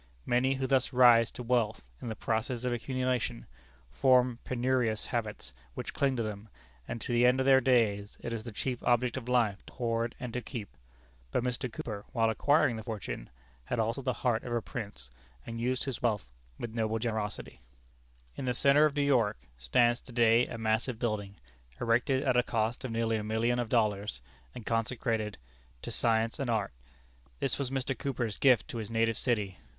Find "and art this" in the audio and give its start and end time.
26.39-27.59